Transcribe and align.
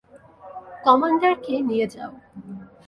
কমান্ডারকে 0.85 1.53
নিয়ে 1.69 1.85
যাও। 1.93 2.11